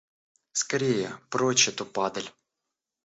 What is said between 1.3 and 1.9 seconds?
прочь эту